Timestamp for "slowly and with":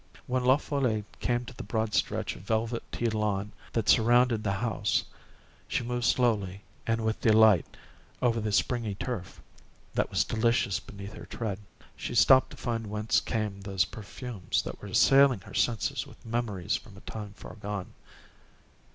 6.05-7.21